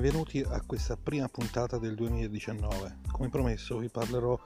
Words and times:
Benvenuti 0.00 0.40
a 0.48 0.62
questa 0.64 0.96
prima 0.96 1.26
puntata 1.26 1.76
del 1.76 1.96
2019. 1.96 2.98
Come 3.10 3.28
promesso 3.30 3.78
vi 3.78 3.88
parlerò 3.88 4.38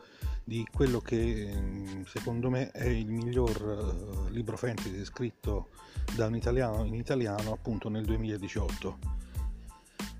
di 0.43 0.67
quello 0.73 0.99
che 1.01 1.53
mm, 1.55 2.05
secondo 2.05 2.49
me 2.49 2.71
è 2.71 2.87
il 2.87 3.11
miglior 3.11 3.51
eh, 3.51 4.31
libro 4.33 4.57
fantasy 4.57 5.05
scritto 5.05 5.69
da 6.17 6.25
un 6.25 6.37
italiano 6.37 6.85
in 6.85 6.95
italiano 6.95 7.53
appunto 7.53 7.91
nel 7.91 8.07
2018. 8.07 8.99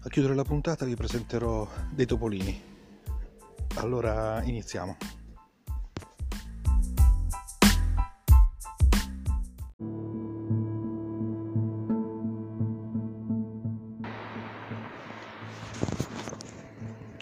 A 0.01 0.09
chiudere 0.11 0.35
la 0.35 0.45
puntata 0.45 0.85
vi 0.85 0.97
presenterò 0.97 1.67
dei 1.91 2.05
topolini. 2.05 2.63
Allora 3.77 4.43
iniziamo. 4.43 5.22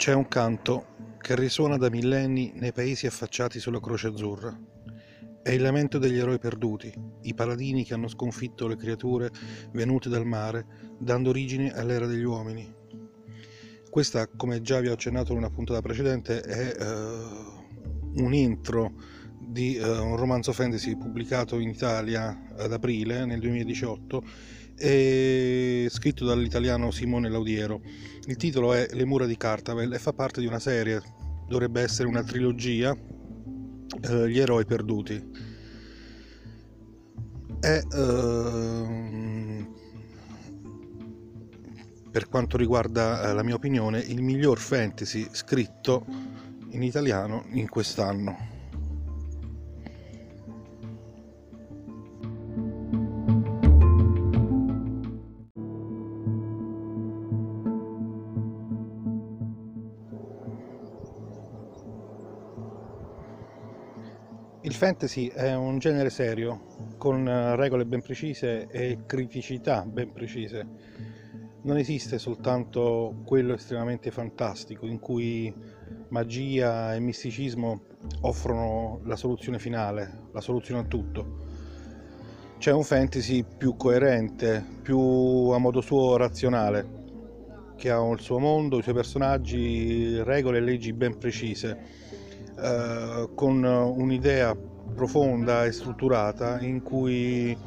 C'è 0.01 0.13
un 0.13 0.27
canto 0.27 1.15
che 1.19 1.35
risuona 1.35 1.77
da 1.77 1.91
millenni 1.91 2.53
nei 2.55 2.71
paesi 2.71 3.05
affacciati 3.05 3.59
sulla 3.59 3.79
Croce 3.79 4.07
Azzurra. 4.07 4.59
È 5.43 5.51
il 5.51 5.61
lamento 5.61 5.99
degli 5.99 6.17
eroi 6.17 6.39
perduti, 6.39 6.91
i 7.21 7.35
paladini 7.35 7.85
che 7.85 7.93
hanno 7.93 8.07
sconfitto 8.07 8.65
le 8.65 8.77
creature 8.77 9.29
venute 9.73 10.09
dal 10.09 10.25
mare, 10.25 10.65
dando 10.97 11.29
origine 11.29 11.71
all'era 11.71 12.07
degli 12.07 12.23
uomini. 12.23 12.67
Questa, 13.91 14.27
come 14.27 14.63
già 14.63 14.79
vi 14.79 14.87
ho 14.87 14.93
accennato 14.93 15.33
in 15.33 15.37
una 15.37 15.51
puntata 15.51 15.81
precedente, 15.81 16.41
è 16.41 16.83
uh, 16.83 18.23
un 18.23 18.33
intro 18.33 18.93
di 19.37 19.77
uh, 19.77 19.85
un 19.85 20.15
romanzo 20.15 20.51
fantasy 20.51 20.97
pubblicato 20.97 21.59
in 21.59 21.69
Italia 21.69 22.47
ad 22.57 22.73
aprile 22.73 23.23
nel 23.25 23.39
2018 23.39 24.23
e 24.77 25.87
scritto 25.89 26.25
dall'italiano 26.25 26.91
Simone 26.91 27.29
Laudiero. 27.29 27.81
Il 28.25 28.35
titolo 28.37 28.73
è 28.73 28.87
Le 28.91 29.05
mura 29.05 29.25
di 29.25 29.37
Cartavel 29.37 29.93
e 29.93 29.99
fa 29.99 30.13
parte 30.13 30.41
di 30.41 30.47
una 30.47 30.59
serie, 30.59 31.01
dovrebbe 31.47 31.81
essere 31.81 32.07
una 32.07 32.23
trilogia, 32.23 32.95
eh, 34.01 34.29
Gli 34.29 34.39
eroi 34.39 34.65
perduti. 34.65 35.49
È, 37.59 37.81
eh, 37.93 39.67
per 42.11 42.27
quanto 42.27 42.57
riguarda 42.57 43.29
eh, 43.29 43.33
la 43.33 43.43
mia 43.43 43.55
opinione, 43.55 43.99
il 43.99 44.21
miglior 44.21 44.59
fantasy 44.59 45.27
scritto 45.31 46.05
in 46.69 46.83
italiano 46.83 47.45
in 47.51 47.69
quest'anno. 47.69 48.60
Fantasy 64.81 65.27
è 65.27 65.53
un 65.53 65.77
genere 65.77 66.09
serio, 66.09 66.95
con 66.97 67.27
eh, 67.27 67.55
regole 67.55 67.85
ben 67.85 68.01
precise 68.01 68.67
e 68.67 69.01
criticità 69.05 69.85
ben 69.85 70.11
precise. 70.11 70.67
Non 71.61 71.77
esiste 71.77 72.17
soltanto 72.17 73.21
quello 73.23 73.53
estremamente 73.53 74.09
fantastico 74.09 74.87
in 74.87 74.97
cui 74.97 75.53
magia 76.07 76.95
e 76.95 76.99
misticismo 76.99 77.81
offrono 78.21 79.01
la 79.03 79.15
soluzione 79.15 79.59
finale, 79.59 80.29
la 80.31 80.41
soluzione 80.41 80.81
a 80.81 80.85
tutto. 80.85 81.45
C'è 82.57 82.71
un 82.71 82.83
fantasy 82.83 83.45
più 83.55 83.75
coerente, 83.75 84.65
più 84.81 84.97
a 84.97 85.59
modo 85.59 85.81
suo 85.81 86.17
razionale, 86.17 87.73
che 87.75 87.91
ha 87.91 88.03
il 88.09 88.19
suo 88.19 88.39
mondo, 88.39 88.79
i 88.79 88.81
suoi 88.81 88.95
personaggi, 88.95 90.23
regole 90.23 90.57
e 90.57 90.61
leggi 90.61 90.91
ben 90.91 91.19
precise 91.19 92.01
eh, 92.57 93.29
con 93.33 93.63
un'idea 93.63 94.55
profonda 94.93 95.65
e 95.65 95.71
strutturata 95.71 96.59
in 96.61 96.81
cui 96.81 97.57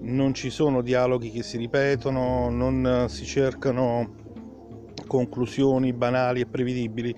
non 0.00 0.32
ci 0.34 0.50
sono 0.50 0.80
dialoghi 0.80 1.30
che 1.30 1.42
si 1.42 1.58
ripetono, 1.58 2.48
non 2.48 3.06
si 3.08 3.24
cercano 3.24 4.14
conclusioni 5.06 5.92
banali 5.92 6.40
e 6.40 6.46
prevedibili, 6.46 7.14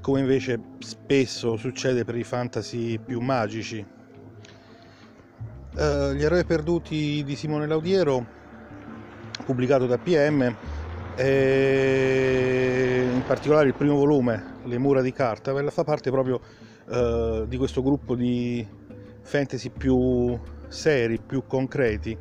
come 0.00 0.20
invece 0.20 0.60
spesso 0.78 1.56
succede 1.56 2.04
per 2.04 2.16
i 2.16 2.24
fantasy 2.24 2.98
più 2.98 3.20
magici. 3.20 3.84
Uh, 5.76 6.12
Gli 6.12 6.22
eroi 6.22 6.44
perduti 6.44 7.22
di 7.24 7.34
Simone 7.34 7.66
Laudiero, 7.66 8.24
pubblicato 9.44 9.86
da 9.86 9.98
PM, 9.98 10.56
e 11.16 13.08
in 13.12 13.22
particolare 13.26 13.68
il 13.68 13.74
primo 13.74 13.96
volume, 13.96 14.52
Le 14.64 14.78
mura 14.78 15.02
di 15.02 15.12
Cartavel, 15.12 15.70
fa 15.72 15.84
parte 15.84 16.10
proprio 16.10 16.40
uh, 16.86 17.46
di 17.46 17.56
questo 17.56 17.82
gruppo 17.82 18.14
di 18.14 18.66
fantasy 19.24 19.70
più 19.70 20.38
seri, 20.68 21.18
più 21.18 21.42
concreti. 21.46 22.16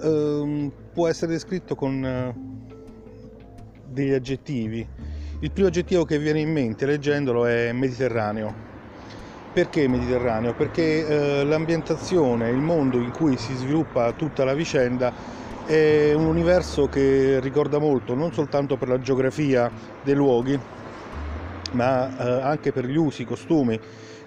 Uh, 0.00 0.70
può 0.92 1.08
essere 1.08 1.32
descritto 1.32 1.74
con 1.74 2.02
uh, 2.02 2.72
degli 3.90 4.12
aggettivi. 4.12 4.86
Il 5.40 5.50
primo 5.50 5.68
aggettivo 5.68 6.04
che 6.04 6.18
viene 6.18 6.40
in 6.40 6.52
mente 6.52 6.86
leggendolo 6.86 7.46
è 7.46 7.72
Mediterraneo. 7.72 8.72
Perché 9.52 9.88
Mediterraneo? 9.88 10.54
Perché 10.54 11.44
l'ambientazione, 11.44 12.50
il 12.50 12.60
mondo 12.60 12.98
in 12.98 13.12
cui 13.12 13.36
si 13.36 13.54
sviluppa 13.54 14.10
tutta 14.12 14.42
la 14.42 14.52
vicenda 14.52 15.12
è 15.64 16.12
un 16.12 16.26
universo 16.26 16.88
che 16.88 17.38
ricorda 17.40 17.78
molto 17.78 18.14
non 18.14 18.32
soltanto 18.32 18.76
per 18.76 18.88
la 18.88 18.98
geografia 18.98 19.70
dei 20.02 20.14
luoghi, 20.14 20.58
ma 21.72 22.16
eh, 22.18 22.42
anche 22.42 22.72
per 22.72 22.86
gli 22.86 22.96
usi, 22.96 23.22
i 23.22 23.26
costumi 23.26 23.78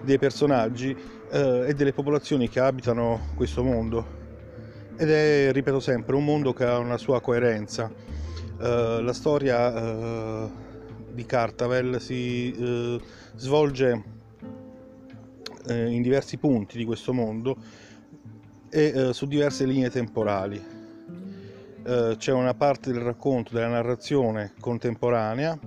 dei 0.02 0.18
personaggi 0.18 0.96
eh, 1.30 1.66
e 1.68 1.74
delle 1.74 1.94
popolazioni 1.94 2.50
che 2.50 2.60
abitano 2.60 3.30
questo 3.36 3.64
mondo. 3.64 4.16
Ed 4.98 5.10
è, 5.10 5.52
ripeto 5.52 5.80
sempre, 5.80 6.16
un 6.16 6.24
mondo 6.24 6.54
che 6.54 6.66
ha 6.66 6.78
una 6.78 6.98
sua 6.98 7.22
coerenza. 7.22 7.92
Eh, 8.60 9.02
la 9.02 9.14
storia 9.14 9.74
eh, 9.74 10.50
di 11.12 11.26
Cartavel 11.26 12.02
si 12.02 12.52
eh, 12.52 13.00
svolge 13.36 14.04
eh, 15.68 15.90
in 15.90 16.02
diversi 16.02 16.38
punti 16.38 16.78
di 16.78 16.86
questo 16.86 17.14
mondo 17.14 17.56
e 18.70 19.12
su 19.14 19.28
diverse 19.28 19.66
linee 19.66 19.90
temporali 19.90 20.76
c'è 22.18 22.34
una 22.34 22.54
parte 22.54 22.92
del 22.92 23.02
racconto, 23.02 23.54
della 23.54 23.70
narrazione 23.70 24.52
contemporanea 24.60 25.58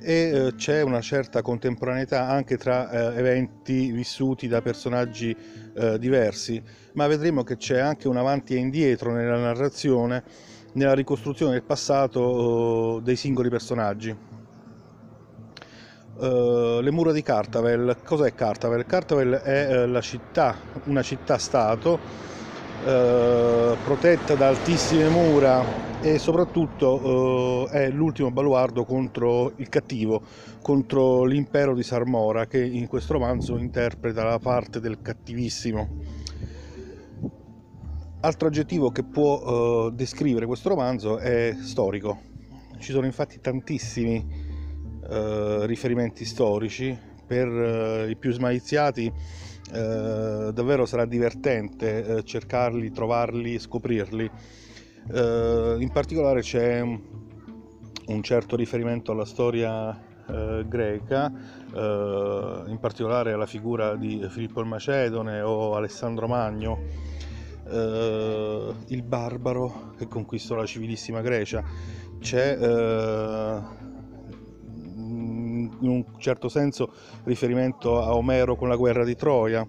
e 0.00 0.12
eh, 0.12 0.54
c'è 0.54 0.82
una 0.82 1.00
certa 1.00 1.42
contemporaneità 1.42 2.28
anche 2.28 2.56
tra 2.56 2.90
eh, 2.90 3.18
eventi 3.18 3.90
vissuti 3.90 4.48
da 4.48 4.62
personaggi 4.62 5.36
eh, 5.74 5.98
diversi, 5.98 6.62
ma 6.94 7.06
vedremo 7.06 7.42
che 7.42 7.56
c'è 7.56 7.78
anche 7.78 8.08
un 8.08 8.16
avanti 8.16 8.54
e 8.54 8.58
indietro 8.58 9.12
nella 9.12 9.38
narrazione, 9.38 10.22
nella 10.72 10.94
ricostruzione 10.94 11.52
del 11.52 11.62
passato 11.62 12.20
oh, 12.20 13.00
dei 13.00 13.16
singoli 13.16 13.48
personaggi. 13.48 14.16
Uh, 16.18 16.80
le 16.80 16.90
mura 16.90 17.12
di 17.12 17.22
Cartavel, 17.22 17.98
cos'è 18.04 18.34
Cartavel? 18.34 18.84
Cartavel 18.86 19.34
è 19.34 19.84
uh, 19.84 20.00
città, 20.00 20.56
una 20.86 21.00
città-stato 21.00 22.36
eh, 22.84 23.76
protetta 23.82 24.34
da 24.34 24.48
altissime 24.48 25.08
mura 25.08 25.86
e 26.00 26.18
soprattutto 26.18 27.68
eh, 27.70 27.86
è 27.86 27.90
l'ultimo 27.90 28.30
baluardo 28.30 28.84
contro 28.84 29.52
il 29.56 29.68
cattivo, 29.68 30.22
contro 30.62 31.24
l'impero 31.24 31.74
di 31.74 31.82
Sarmora 31.82 32.46
che 32.46 32.64
in 32.64 32.86
questo 32.86 33.14
romanzo 33.14 33.56
interpreta 33.56 34.22
la 34.24 34.38
parte 34.38 34.80
del 34.80 35.00
cattivissimo. 35.02 35.88
Altro 38.20 38.48
aggettivo 38.48 38.90
che 38.90 39.04
può 39.04 39.88
eh, 39.88 39.92
descrivere 39.92 40.46
questo 40.46 40.68
romanzo 40.68 41.18
è 41.18 41.56
storico. 41.60 42.20
Ci 42.78 42.92
sono 42.92 43.06
infatti 43.06 43.40
tantissimi 43.40 44.24
eh, 45.08 45.66
riferimenti 45.66 46.24
storici 46.24 46.96
per 47.26 47.48
eh, 47.48 48.10
i 48.10 48.16
più 48.16 48.32
smaliziati 48.32 49.12
eh, 49.72 50.50
davvero 50.52 50.86
sarà 50.86 51.04
divertente 51.04 52.04
eh, 52.04 52.24
cercarli, 52.24 52.90
trovarli, 52.90 53.58
scoprirli. 53.58 54.30
Eh, 55.12 55.76
in 55.78 55.90
particolare 55.92 56.40
c'è 56.40 56.80
un 56.80 58.22
certo 58.22 58.56
riferimento 58.56 59.12
alla 59.12 59.24
storia 59.24 59.96
eh, 60.26 60.64
greca, 60.66 61.32
eh, 61.74 62.62
in 62.66 62.78
particolare 62.80 63.32
alla 63.32 63.46
figura 63.46 63.96
di 63.96 64.26
Filippo 64.30 64.60
il 64.60 64.66
Macedone 64.66 65.40
o 65.40 65.74
Alessandro 65.74 66.26
Magno, 66.26 67.06
il 67.70 69.02
barbaro 69.02 69.92
che 69.98 70.08
conquistò 70.08 70.54
la 70.54 70.64
civilissima 70.64 71.20
Grecia. 71.20 71.62
C'è 72.18 72.56
in 75.80 75.88
un 75.88 76.04
certo 76.18 76.48
senso 76.48 76.92
riferimento 77.24 78.02
a 78.02 78.14
Omero 78.14 78.56
con 78.56 78.68
la 78.68 78.76
guerra 78.76 79.04
di 79.04 79.14
Troia. 79.14 79.66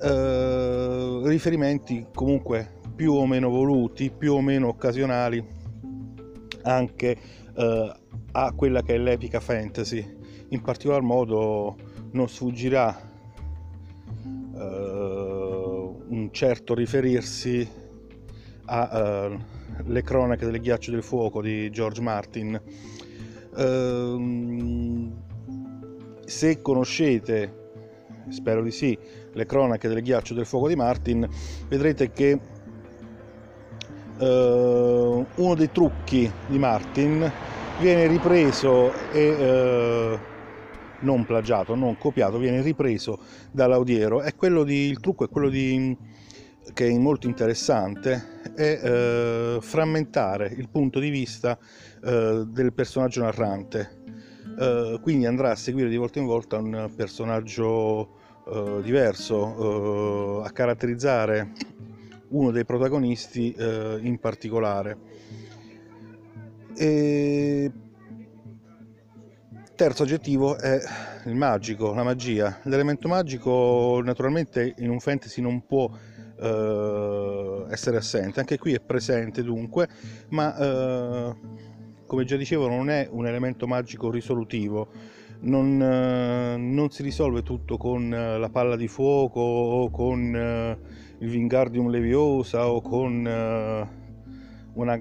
Eh, 0.00 1.20
riferimenti 1.24 2.06
comunque 2.14 2.76
più 2.94 3.12
o 3.12 3.26
meno 3.26 3.48
voluti, 3.48 4.10
più 4.10 4.34
o 4.34 4.40
meno 4.40 4.68
occasionali 4.68 5.56
anche 6.62 7.16
eh, 7.56 7.96
a 8.32 8.52
quella 8.52 8.82
che 8.82 8.94
è 8.94 8.98
l'epica 8.98 9.40
fantasy. 9.40 10.16
In 10.50 10.62
particolar 10.62 11.02
modo 11.02 11.76
non 12.12 12.28
sfuggirà 12.28 12.96
eh, 14.54 15.96
un 16.08 16.28
certo 16.32 16.74
riferirsi 16.74 17.68
alle 18.64 19.38
eh, 19.94 20.02
cronache 20.02 20.46
del 20.46 20.60
ghiaccio 20.60 20.90
del 20.90 21.02
fuoco 21.02 21.40
di 21.42 21.70
George 21.70 22.00
Martin. 22.00 22.60
Ehm, 23.58 25.12
se 26.24 26.62
conoscete, 26.62 27.70
spero 28.28 28.62
di 28.62 28.70
sì, 28.70 28.96
le 29.32 29.46
cronache 29.46 29.88
del 29.88 30.02
ghiaccio 30.02 30.34
del 30.34 30.46
fuoco 30.46 30.68
di 30.68 30.76
Martin, 30.76 31.28
vedrete 31.68 32.10
che 32.12 32.40
Uh, 34.18 35.24
uno 35.36 35.54
dei 35.54 35.70
trucchi 35.70 36.28
di 36.48 36.58
Martin 36.58 37.32
viene 37.78 38.08
ripreso 38.08 38.92
e 39.12 40.12
uh, 40.12 40.18
non 41.02 41.24
plagiato, 41.24 41.76
non 41.76 41.96
copiato, 41.96 42.36
viene 42.38 42.60
ripreso 42.60 43.20
dall'Audiero. 43.52 44.20
È 44.20 44.34
quello 44.34 44.64
di, 44.64 44.88
il 44.88 44.98
trucco 44.98 45.24
è 45.24 45.28
quello 45.28 45.48
di, 45.48 45.96
che 46.72 46.86
è 46.86 46.98
molto 46.98 47.26
interessante, 47.26 48.40
è 48.54 49.56
uh, 49.56 49.60
frammentare 49.60 50.52
il 50.56 50.68
punto 50.68 50.98
di 50.98 51.10
vista 51.10 51.58
del 52.00 52.72
personaggio 52.72 53.22
narrante. 53.22 53.96
quindi 55.02 55.26
andrà 55.26 55.50
a 55.50 55.56
seguire 55.56 55.88
di 55.88 55.96
volta 55.96 56.20
in 56.20 56.26
volta 56.26 56.58
un 56.58 56.92
personaggio 56.94 58.14
diverso, 58.82 60.42
a 60.44 60.50
caratterizzare 60.50 61.52
uno 62.28 62.50
dei 62.50 62.64
protagonisti 62.64 63.52
eh, 63.52 63.98
in 64.02 64.18
particolare. 64.18 64.96
E... 66.76 67.70
Terzo 69.74 70.02
aggettivo 70.02 70.58
è 70.58 70.80
il 71.26 71.36
magico, 71.36 71.94
la 71.94 72.02
magia. 72.02 72.58
L'elemento 72.64 73.06
magico 73.06 74.00
naturalmente 74.02 74.74
in 74.78 74.90
un 74.90 74.98
fantasy 74.98 75.40
non 75.40 75.64
può 75.66 75.88
eh, 76.40 77.64
essere 77.70 77.96
assente, 77.96 78.40
anche 78.40 78.58
qui 78.58 78.74
è 78.74 78.80
presente 78.80 79.42
dunque, 79.42 79.88
ma 80.30 80.56
eh, 80.56 81.36
come 82.06 82.24
già 82.24 82.36
dicevo 82.36 82.68
non 82.68 82.90
è 82.90 83.08
un 83.10 83.26
elemento 83.26 83.66
magico 83.66 84.10
risolutivo, 84.10 84.88
non, 85.40 85.80
eh, 85.80 86.56
non 86.56 86.90
si 86.90 87.02
risolve 87.02 87.42
tutto 87.42 87.76
con 87.76 88.08
la 88.10 88.48
palla 88.48 88.76
di 88.76 88.88
fuoco 88.88 89.40
o 89.40 89.90
con 89.90 90.34
eh, 90.34 90.78
il 91.18 91.28
Wingardium 91.28 91.88
Leviosa 91.88 92.68
o 92.68 92.80
con 92.80 93.24
uh, 93.24 94.80
una, 94.80 94.98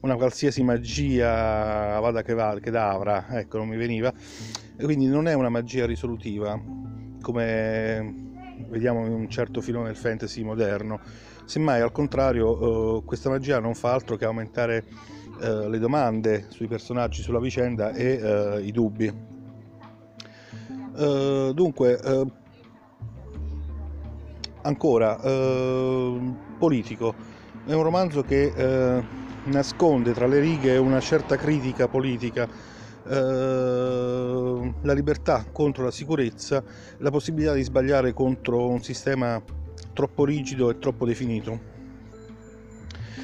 una, 0.00 0.16
qualsiasi 0.16 0.62
magia 0.64 1.98
vada 2.00 2.22
che 2.22 2.34
va, 2.34 2.58
che 2.60 2.70
d'avra, 2.70 3.26
ecco 3.38 3.58
non 3.58 3.68
mi 3.68 3.76
veniva, 3.76 4.12
quindi 4.80 5.06
non 5.06 5.28
è 5.28 5.34
una 5.34 5.48
magia 5.48 5.86
risolutiva 5.86 6.60
come 7.22 8.27
vediamo 8.68 9.06
in 9.06 9.12
un 9.12 9.28
certo 9.28 9.60
filone 9.60 9.86
del 9.86 9.96
fantasy 9.96 10.42
moderno, 10.42 11.00
semmai 11.44 11.80
al 11.80 11.92
contrario 11.92 12.96
uh, 12.96 13.04
questa 13.04 13.28
magia 13.28 13.60
non 13.60 13.74
fa 13.74 13.92
altro 13.92 14.16
che 14.16 14.24
aumentare 14.24 14.84
uh, 15.40 15.68
le 15.68 15.78
domande 15.78 16.46
sui 16.48 16.66
personaggi, 16.66 17.22
sulla 17.22 17.40
vicenda 17.40 17.92
e 17.92 18.60
i 18.62 18.72
dubbi. 18.72 19.36
Uh, 20.96 21.52
dunque, 21.52 21.94
uh, 22.02 22.30
Ancora, 24.62 25.18
eh, 25.22 26.20
politico. 26.58 27.14
È 27.64 27.72
un 27.72 27.82
romanzo 27.82 28.22
che 28.22 28.52
eh, 28.54 29.02
nasconde 29.44 30.12
tra 30.12 30.26
le 30.26 30.40
righe 30.40 30.76
una 30.76 31.00
certa 31.00 31.36
critica 31.36 31.86
politica, 31.86 32.46
eh, 33.08 34.74
la 34.82 34.92
libertà 34.92 35.46
contro 35.50 35.84
la 35.84 35.90
sicurezza, 35.90 36.62
la 36.98 37.10
possibilità 37.10 37.54
di 37.54 37.62
sbagliare 37.62 38.12
contro 38.12 38.68
un 38.68 38.82
sistema 38.82 39.42
troppo 39.92 40.24
rigido 40.24 40.70
e 40.70 40.78
troppo 40.78 41.06
definito. 41.06 41.76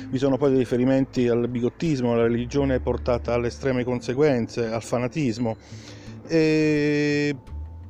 Vi 0.09 0.19
sono 0.19 0.37
poi 0.37 0.51
dei 0.51 0.59
riferimenti 0.59 1.29
al 1.29 1.49
bigottismo, 1.49 2.13
alla 2.13 2.23
religione 2.23 2.81
portata 2.81 3.35
alle 3.35 3.49
estreme 3.49 3.85
conseguenze, 3.85 4.67
al 4.67 4.83
fanatismo 4.83 5.57
e 6.27 7.37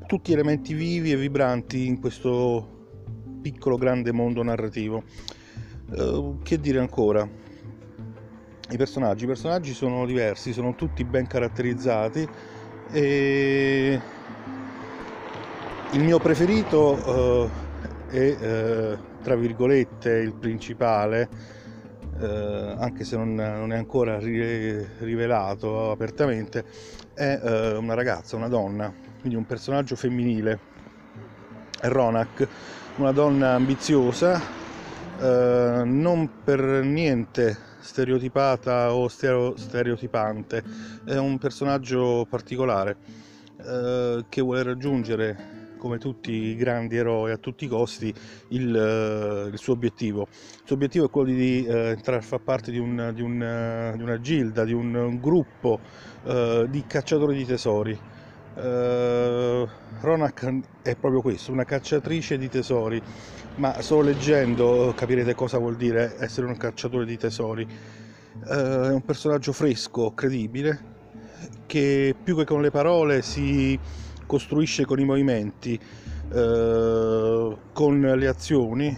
tutti 0.06 0.32
elementi 0.32 0.74
vivi 0.74 1.12
e 1.12 1.16
vibranti 1.16 1.86
in 1.86 2.00
questo 2.00 2.86
piccolo 3.40 3.76
grande 3.76 4.12
mondo 4.12 4.42
narrativo. 4.42 5.02
Uh, 5.90 6.38
che 6.42 6.58
dire 6.58 6.78
ancora? 6.78 7.28
I 8.70 8.76
personaggi, 8.76 9.24
I 9.24 9.26
personaggi 9.26 9.74
sono 9.74 10.06
diversi, 10.06 10.52
sono 10.52 10.74
tutti 10.74 11.04
ben 11.04 11.26
caratterizzati 11.26 12.26
e 12.90 14.00
il 15.90 16.00
mio 16.00 16.18
preferito 16.18 17.50
uh, 18.10 18.10
è 18.10 18.36
uh, 18.40 18.98
tra 19.22 19.36
virgolette 19.36 20.10
il 20.10 20.34
principale, 20.34 21.28
anche 22.16 23.04
se 23.04 23.16
non, 23.16 23.34
non, 23.34 23.72
è 23.72 23.76
ancora 23.76 24.18
rivelato 24.18 25.90
apertamente, 25.90 26.64
è 27.12 27.74
una 27.76 27.94
ragazza, 27.94 28.36
una 28.36 28.48
donna, 28.48 28.92
quindi 29.18 29.36
un 29.36 29.46
personaggio 29.46 29.96
femminile, 29.96 30.58
Ronak 31.80 32.48
una 32.96 33.10
donna 33.10 33.54
ambiziosa, 33.54 34.40
eh, 35.20 35.82
non 35.84 36.30
per 36.44 36.60
niente 36.60 37.72
stereotipata 37.84 38.94
o 38.94 39.08
stereotipante, 39.08 40.62
è 41.04 41.16
un 41.16 41.36
personaggio 41.38 42.26
particolare 42.28 42.96
eh, 43.58 44.24
che 44.28 44.40
vuole 44.40 44.62
raggiungere 44.62 45.52
come 45.76 45.98
tutti 45.98 46.32
i 46.32 46.56
grandi 46.56 46.96
eroi 46.96 47.30
a 47.32 47.36
tutti 47.36 47.66
i 47.66 47.68
costi 47.68 48.12
il, 48.48 48.74
eh, 48.74 49.48
il 49.52 49.58
suo 49.58 49.74
obiettivo. 49.74 50.28
Il 50.30 50.62
suo 50.64 50.76
obiettivo 50.76 51.04
è 51.04 51.10
quello 51.10 51.28
di 51.28 51.66
eh, 51.66 51.88
entrare 51.88 52.20
a 52.20 52.22
far 52.22 52.40
parte 52.40 52.70
di, 52.70 52.78
un, 52.78 53.12
di, 53.14 53.20
un, 53.20 53.92
di, 53.94 54.02
una 54.02 54.18
gilda, 54.18 54.64
di 54.64 54.72
un, 54.72 54.94
un 54.94 55.20
gruppo 55.20 55.78
eh, 56.24 56.66
di 56.70 56.84
cacciatori 56.86 57.36
di 57.36 57.44
tesori 57.44 57.98
Uh, 58.54 59.68
Ronak 60.00 60.48
è 60.82 60.94
proprio 60.94 61.20
questo, 61.20 61.50
una 61.50 61.64
cacciatrice 61.64 62.38
di 62.38 62.48
tesori, 62.48 63.02
ma 63.56 63.82
solo 63.82 64.02
leggendo 64.02 64.92
capirete 64.94 65.34
cosa 65.34 65.58
vuol 65.58 65.74
dire 65.76 66.14
essere 66.20 66.46
un 66.46 66.56
cacciatore 66.56 67.04
di 67.04 67.16
tesori. 67.16 67.66
Uh, 68.44 68.46
è 68.46 68.92
un 68.92 69.02
personaggio 69.04 69.52
fresco, 69.52 70.12
credibile, 70.12 70.92
che 71.66 72.14
più 72.22 72.36
che 72.36 72.44
con 72.44 72.62
le 72.62 72.70
parole 72.70 73.22
si 73.22 73.76
costruisce 74.24 74.84
con 74.84 75.00
i 75.00 75.04
movimenti, 75.04 75.76
uh, 76.30 77.58
con 77.72 78.00
le 78.00 78.26
azioni, 78.28 78.96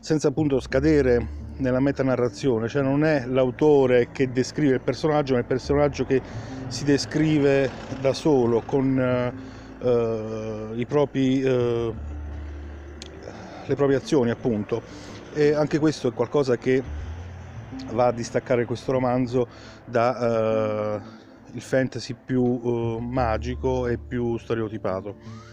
senza 0.00 0.28
appunto 0.28 0.60
scadere 0.60 1.45
nella 1.58 1.80
metanarrazione, 1.80 2.68
cioè 2.68 2.82
non 2.82 3.04
è 3.04 3.24
l'autore 3.26 4.10
che 4.10 4.30
descrive 4.30 4.74
il 4.74 4.80
personaggio, 4.80 5.34
ma 5.34 5.40
il 5.40 5.46
personaggio 5.46 6.04
che 6.04 6.20
si 6.68 6.84
descrive 6.84 7.70
da 8.00 8.12
solo 8.12 8.62
con 8.62 9.32
uh, 9.78 10.84
propri, 10.86 11.42
uh, 11.42 11.94
le 13.66 13.74
proprie 13.74 13.96
azioni 13.96 14.30
appunto. 14.30 14.82
E 15.32 15.54
anche 15.54 15.78
questo 15.78 16.08
è 16.08 16.12
qualcosa 16.12 16.56
che 16.56 16.82
va 17.92 18.06
a 18.06 18.12
distaccare 18.12 18.64
questo 18.64 18.92
romanzo 18.92 19.46
da 19.84 21.00
uh, 21.00 21.54
il 21.54 21.60
fantasy 21.62 22.14
più 22.22 22.98
magico 22.98 23.86
e 23.86 23.98
più 23.98 24.36
stereotipato. 24.38 25.44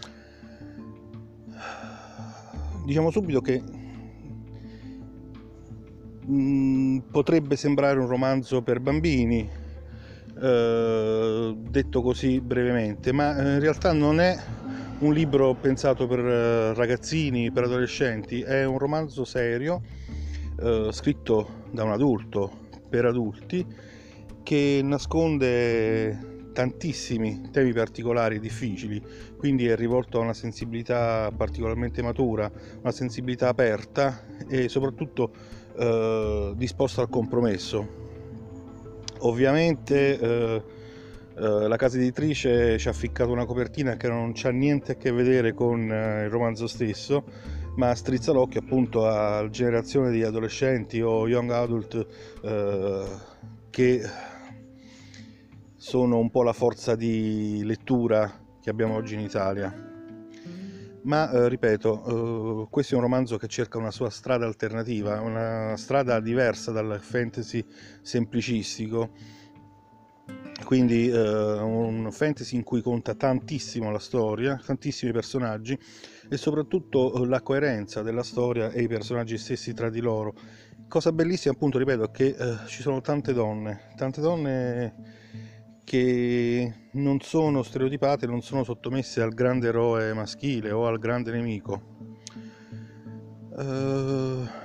Diciamo 2.86 3.12
subito 3.12 3.40
che 3.40 3.62
Mm, 6.30 7.00
potrebbe 7.12 7.58
sembrare 7.58 8.00
un 8.00 8.08
romanzo 8.08 8.62
per 8.62 8.80
bambini, 8.80 9.50
eh, 10.42 11.56
detto 11.58 12.02
così 12.02 12.40
brevemente, 12.40 13.12
ma 13.12 13.32
in 13.32 13.60
realtà 13.60 13.92
non 13.92 14.22
è 14.22 14.38
un 15.00 15.14
libro 15.14 15.54
pensato 15.56 16.08
per 16.08 16.20
eh, 16.20 16.74
ragazzini, 16.76 17.52
per 17.52 17.64
adolescenti, 17.64 18.42
è 18.42 18.64
un 18.64 18.78
romanzo 18.78 19.26
serio 19.26 19.82
eh, 20.62 20.90
scritto 20.92 21.66
da 21.72 21.84
un 21.84 21.92
adulto 21.92 22.52
per 22.88 23.06
adulti 23.06 23.66
che 24.44 24.80
nasconde 24.82 26.32
tantissimi 26.54 27.50
temi 27.52 27.74
particolari 27.74 28.36
e 28.36 28.40
difficili, 28.40 29.02
quindi 29.36 29.68
è 29.68 29.76
rivolto 29.76 30.20
a 30.20 30.22
una 30.22 30.34
sensibilità 30.34 31.30
particolarmente 31.36 32.02
matura, 32.02 32.50
una 32.82 32.92
sensibilità 32.92 33.50
aperta 33.50 34.24
e 34.48 34.70
soprattutto 34.70 35.32
eh, 35.78 36.54
disposta 36.56 37.02
al 37.02 37.10
compromesso. 37.10 38.02
Ovviamente 39.20 40.20
eh, 40.20 40.64
eh, 41.36 41.68
la 41.68 41.76
casa 41.78 41.98
editrice 41.98 42.78
ci 42.78 42.88
ha 42.90 42.94
ficcato 42.94 43.32
una 43.32 43.46
copertina 43.46 43.96
che 43.96 44.08
non 44.08 44.34
ha 44.42 44.50
niente 44.50 44.94
a 44.94 44.96
che 44.96 45.12
vedere 45.12 45.54
con 45.54 45.92
eh, 45.92 46.26
il 46.26 46.30
romanzo 46.30 46.68
stesso, 46.68 47.24
ma 47.76 47.96
strizza 47.96 48.32
l'occhio 48.32 48.60
appunto 48.60 49.08
alla 49.08 49.50
generazione 49.50 50.12
di 50.12 50.24
adolescenti 50.24 51.02
o 51.02 51.28
young 51.28 51.50
adult 51.52 52.08
eh, 52.44 53.06
che 53.72 54.02
sono 55.76 56.18
un 56.20 56.30
po' 56.30 56.44
la 56.44 56.54
forza 56.54 56.96
di 56.96 57.62
lettura 57.64 58.32
che 58.62 58.70
abbiamo 58.70 58.96
oggi 58.96 59.16
in 59.16 59.22
Italia. 59.22 59.93
Ma 61.04 61.30
eh, 61.32 61.50
ripeto, 61.50 62.64
eh, 62.64 62.68
questo 62.70 62.94
è 62.94 62.98
un 62.98 63.04
romanzo 63.04 63.38
che 63.38 63.48
cerca 63.48 63.78
una 63.78 63.92
sua 63.92 64.10
strada 64.10 64.46
alternativa, 64.46 65.20
una 65.20 65.76
strada 65.76 66.22
diversa 66.22 66.72
dal 66.72 66.98
fantasy 67.02 67.64
semplicistico, 68.02 69.10
quindi 70.64 71.10
eh, 71.10 71.20
un 71.20 72.10
fantasy 72.10 72.56
in 72.56 72.64
cui 72.64 72.82
conta 72.82 73.16
tantissimo 73.16 73.92
la 73.92 74.00
storia, 74.00 74.62
tantissimi 74.66 75.12
personaggi 75.12 75.78
e 76.30 76.38
soprattutto 76.38 77.22
eh, 77.22 77.28
la 77.28 77.42
coerenza 77.42 78.02
della 78.02 78.24
storia 78.24 78.72
e 78.72 78.84
i 78.84 78.88
personaggi 78.88 79.38
stessi 79.38 79.74
tra 79.74 79.90
di 79.90 80.00
loro. 80.00 80.34
Cosa 80.88 81.12
bellissima 81.12 81.54
appunto, 81.54 81.78
ripeto, 81.80 82.04
è 82.04 82.12
che 82.12 82.28
eh, 82.28 82.58
ci 82.68 82.82
sono 82.82 83.02
tante 83.02 83.34
donne, 83.34 83.90
tante 83.98 84.22
donne 84.22 84.94
che 85.84 86.74
non 86.92 87.20
sono 87.20 87.64
stereotipate, 87.64 88.26
non 88.26 88.42
sono 88.42 88.64
sottomesse 88.64 89.22
al 89.22 89.34
grande 89.34 89.68
eroe 89.68 90.14
maschile 90.14 90.72
o 90.72 90.88
al 90.88 91.00
grande 91.00 91.32
nemico. 91.32 91.82
Uh... 93.56 94.62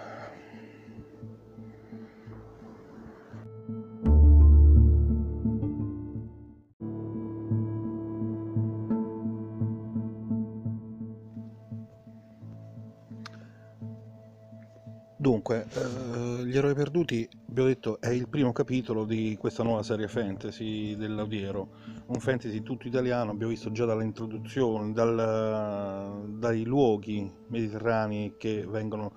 Dunque, 15.20 15.66
eh, 15.74 16.17
Gli 16.48 16.56
eroi 16.56 16.72
perduti, 16.72 17.28
abbiamo 17.50 17.68
detto, 17.68 18.00
è 18.00 18.08
il 18.08 18.26
primo 18.26 18.52
capitolo 18.52 19.04
di 19.04 19.36
questa 19.38 19.62
nuova 19.62 19.82
serie 19.82 20.08
fantasy 20.08 20.96
dell'Audiero, 20.96 21.68
un 22.06 22.18
fantasy 22.20 22.62
tutto 22.62 22.88
italiano, 22.88 23.32
abbiamo 23.32 23.52
visto 23.52 23.70
già 23.70 23.84
dall'introduzione, 23.84 24.94
dal, 24.94 26.26
dai 26.38 26.64
luoghi 26.64 27.30
mediterranei 27.48 28.36
che 28.38 28.64
vengono 28.66 29.12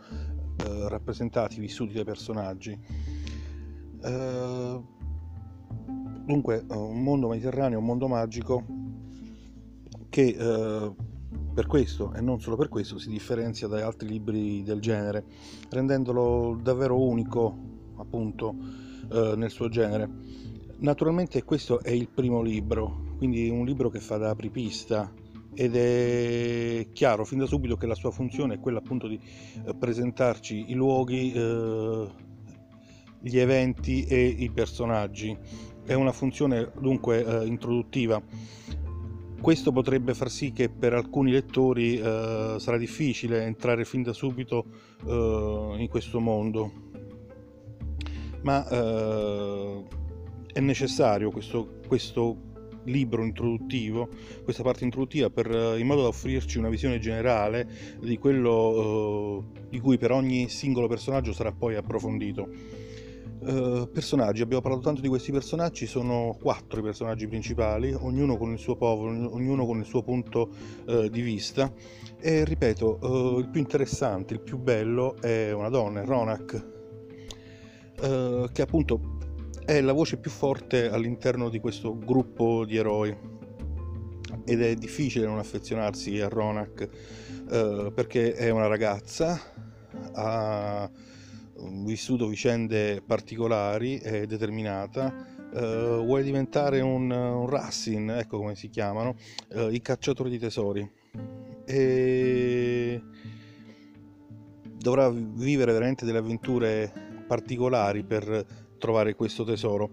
eh, 0.58 0.90
rappresentati, 0.90 1.62
vissuti 1.62 1.94
dai 1.94 2.04
personaggi. 2.04 2.78
Eh, 4.04 4.82
dunque, 6.26 6.66
un 6.68 7.02
mondo 7.02 7.30
mediterraneo, 7.30 7.80
un 7.80 7.86
mondo 7.86 8.10
magico 8.10 8.66
che 10.10 10.36
eh, 10.38 10.94
per 11.54 11.68
questo 11.68 12.14
e 12.14 12.22
non 12.22 12.40
solo 12.40 12.56
per 12.56 12.70
questo 12.70 12.98
si 12.98 13.10
differenzia 13.10 13.68
dai 13.68 13.82
altri 13.82 14.08
libri 14.08 14.64
del 14.64 14.80
genere, 14.80 15.26
rendendolo 15.70 16.58
davvero 16.62 17.00
unico 17.00 17.56
appunto 17.98 18.56
eh, 19.12 19.34
nel 19.36 19.50
suo 19.50 19.70
genere. 19.70 20.10
Naturalmente 20.78 21.44
questo 21.44 21.82
è 21.82 21.92
il 21.92 22.08
primo 22.08 22.42
libro, 22.42 23.16
quindi 23.18 23.50
un 23.50 23.66
libro 23.66 23.90
che 23.90 24.00
fa 24.00 24.18
da 24.18 24.30
apripista 24.30 25.12
ed 25.54 25.76
è 25.76 26.88
chiaro 26.94 27.26
fin 27.26 27.40
da 27.40 27.46
subito 27.46 27.76
che 27.76 27.86
la 27.86 27.96
sua 27.96 28.10
funzione 28.10 28.56
è 28.56 28.60
quella 28.60 28.80
appunto 28.80 29.08
di 29.08 29.20
eh, 29.66 29.76
presentarci 29.76 30.72
i 30.72 30.74
luoghi, 30.74 31.34
eh, 31.34 32.08
gli 33.20 33.38
eventi 33.38 34.06
e 34.06 34.24
i 34.24 34.50
personaggi. 34.50 35.38
È 35.84 35.94
una 35.94 36.12
funzione 36.12 36.72
dunque 36.80 37.24
eh, 37.24 37.46
introduttiva 37.46 38.22
questo 39.42 39.72
potrebbe 39.72 40.14
far 40.14 40.30
sì 40.30 40.54
che 40.54 40.70
per 40.70 40.94
alcuni 40.94 41.32
lettori 41.32 41.98
eh, 41.98 42.56
sarà 42.58 42.78
difficile 42.78 43.44
entrare 43.44 43.86
fin 43.86 44.04
da 44.04 44.14
subito 44.14 44.66
eh, 45.06 45.76
in 45.80 45.88
questo 45.90 46.20
mondo, 46.20 46.72
ma 48.44 48.68
eh, 48.68 49.84
è 50.54 50.60
necessario 50.60 51.32
questo, 51.32 51.80
questo, 51.88 52.50
libro 52.86 53.24
introduttivo, 53.24 54.10
questa 54.44 54.64
parte 54.64 54.84
introduttiva, 54.84 55.30
per, 55.30 55.76
in 55.78 55.86
modo 55.86 56.02
da 56.02 56.08
offrirci 56.08 56.58
una 56.58 56.70
visione 56.70 56.98
generale 56.98 57.68
di 58.00 58.18
quello 58.18 59.46
eh, 59.54 59.60
di 59.70 59.80
cui 59.80 60.00
per 60.00 60.12
ogni 60.12 60.50
singolo 60.50 60.88
personaggio 60.88 61.32
sarà 61.32 61.52
poi 61.52 61.76
approfondito. 61.76 62.50
Uh, 63.44 63.90
personaggi, 63.92 64.44
abbiamo 64.44 64.62
parlato 64.62 64.84
tanto 64.84 65.02
di 65.02 65.08
questi 65.08 65.32
personaggi, 65.32 65.88
sono 65.88 66.38
quattro 66.40 66.80
i 66.80 66.84
personaggi 66.84 67.28
principali, 67.28 67.92
ognuno 67.92 68.38
con 68.38 68.52
il 68.52 68.60
suo 68.60 68.76
popolo, 68.76 69.34
ognuno 69.34 69.66
con 69.66 69.80
il 69.80 69.86
suo 69.86 70.04
punto 70.04 70.52
uh, 70.86 71.08
di 71.10 71.22
vista. 71.22 71.74
E 72.20 72.46
ripeto, 72.46 73.00
uh, 73.02 73.40
il 73.40 73.50
più 73.50 73.60
interessante, 73.60 74.36
il 74.36 74.42
più 74.42 74.60
bello 74.60 75.20
è 75.20 75.52
una 75.54 75.70
donna, 75.70 76.02
è 76.02 76.06
Ronak, 76.06 76.70
che 78.52 78.62
appunto 78.62 79.18
è 79.66 79.82
la 79.82 79.94
voce 79.94 80.18
più 80.18 80.30
forte 80.30 80.90
all'interno 80.90 81.50
di 81.50 81.60
questo 81.60 81.98
gruppo 81.98 82.64
di 82.64 82.78
eroi. 82.78 83.18
Ed 84.46 84.62
è 84.62 84.76
difficile 84.76 85.26
non 85.26 85.40
affezionarsi 85.40 86.20
a 86.20 86.28
Ronak 86.28 86.90
perché 87.94 88.34
è 88.34 88.50
una 88.50 88.68
ragazza, 88.68 89.40
ha 90.14 90.90
vissuto 91.84 92.28
vicende 92.28 93.02
particolari 93.06 93.98
e 93.98 94.26
determinata, 94.26 95.14
uh, 95.54 96.04
vuole 96.04 96.24
diventare 96.24 96.82
un, 96.82 97.12
un 97.12 97.48
Rassin, 97.48 98.10
ecco 98.10 98.38
come 98.38 98.56
si 98.56 98.70
chiamano, 98.70 99.16
uh, 99.56 99.70
i 99.70 99.82
cacciatori 99.82 100.30
di 100.30 100.40
tesori. 100.40 100.90
E 101.66 103.02
dovrà 104.64 105.10
vivere 105.10 105.72
veramente 105.72 106.06
delle 106.06 106.18
avventure 106.18 106.92
particolari 107.28 108.04
per 108.04 108.46
trovare 108.78 109.16
questo 109.16 109.44
tesoro. 109.44 109.90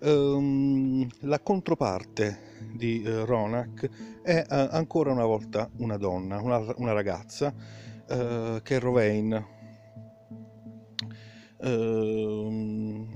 Um, 0.00 1.08
la 1.20 1.40
controparte 1.40 2.52
di 2.72 3.02
uh, 3.06 3.24
Ronak 3.24 3.88
è 4.22 4.44
ancora 4.48 5.12
una 5.12 5.24
volta 5.24 5.70
una 5.76 5.96
donna, 5.96 6.40
una, 6.40 6.62
una 6.76 6.92
ragazza 6.92 7.54
che 8.06 8.76
è 8.76 8.78
Rovain, 8.80 9.53
Ehm, 11.64 13.06